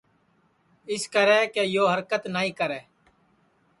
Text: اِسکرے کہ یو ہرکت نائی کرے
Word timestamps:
اِسکرے 0.91 1.41
کہ 1.53 1.61
یو 1.73 1.85
ہرکت 1.93 2.23
نائی 2.33 2.51
کرے 2.59 2.79